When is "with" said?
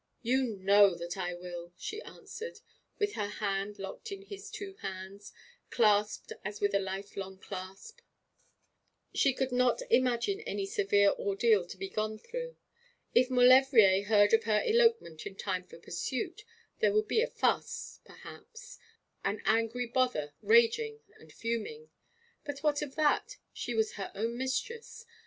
2.97-3.13, 6.59-6.73